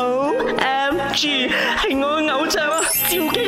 [0.00, 0.32] O
[0.62, 1.48] M G，
[1.82, 3.47] 系我嘅偶像啊，赵基。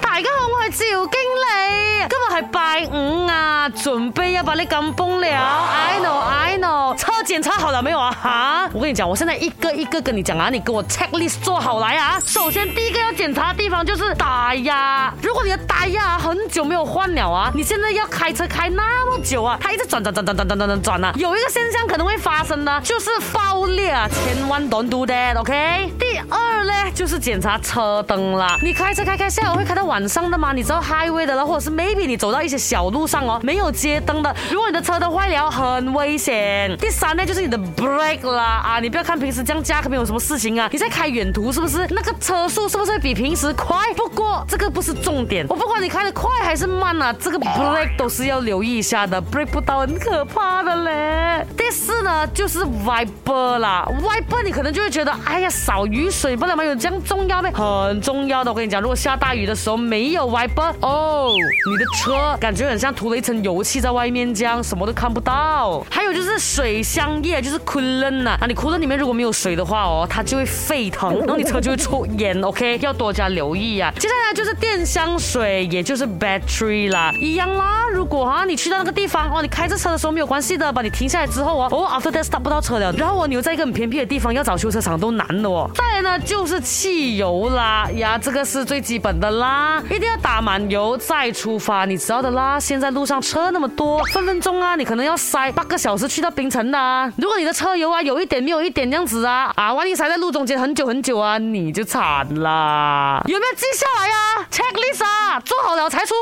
[0.00, 2.08] 大家好，我是赵经理。
[2.08, 5.26] 今日系拜五啊，准备要把你金崩了。
[5.28, 8.10] I k no w I k no，w 车检查好了没有啊？
[8.10, 8.70] 哈！
[8.72, 15.12] 我跟你讲，我现在一个一个跟你讲啊，你给我 checklist 做好来啊，首先第一个要检查的地方就是打压。
[15.22, 23.88] 如果你的打压很久没有换了啊，你现在要开车开那么久啊，它一直转转转转转转转转转啊，有一个现象可能会发生的，就是爆裂。
[23.90, 25.90] 啊，千万 don't do that，OK？
[26.28, 28.56] 二呢，就是检查车灯啦。
[28.62, 30.52] 你开车开开下，会开到晚上的吗？
[30.52, 34.34] 你知道 highway 的了，或者是 maybe 你走到一些小路上哦，没有街灯的。
[34.50, 36.74] 如果你的车灯坏了，很危险。
[36.78, 41.86] 第三呢，就是你的 brake 啦啊，你不要看平时这样家可没有什么事情啊，你在开远途是不是？
[41.90, 43.92] 那个车速是不是比平时快？
[43.94, 49.22] 不过这个不是重点，我不管你开的快还是慢啊，这个 brake 都是要留意一下的。
[49.30, 51.46] brake 不到很可怕的嘞。
[51.56, 56.07] 第四呢，就是 v i b r 啦 v i b r 你可能就会觉得，哎呀，少鱼。
[56.10, 61.34] 水泵能么有这样重要呗，很重要的，我跟你讲，如果下大雨的时候没有 wiper，哦，
[61.68, 65.84] 你的车感觉很像涂了一层油漆在外面这样，什么都看不到。
[65.90, 72.40] 还有就是水箱液，就是 coolant 啊，啊，你 coolant 里面如果没有水的话，哦，它就会沸腾，然后你车就会出烟。
[72.42, 73.92] OK，要多加留意啊。
[73.98, 77.82] 接下来就是电箱水，也就是 battery 啦，一样啦。
[77.92, 85.68] 如果哈，你去到那个地方，哦，你开着车的时候没有关系的，把你停下来之后哦，哦，after that 停不到车了，然后我留在一个很偏僻的地方，要找修车厂都难的哦。
[86.02, 92.58] 那就是汽油啦呀，这个是最基本的啦，一定要打满油再出发，你知道的啦。
[92.58, 97.12] 现在路上车那么多，分分钟啊，你可能要塞八个小时去到冰城呐。
[97.16, 102.02] 如果你的车油啊有一点没有一点那样子啊啊，万一塞在路中间很久很久啊，你就惨
[102.40, 103.20] 啦。
[103.26, 106.14] 有没有记下来呀？Check Lisa，做好了才出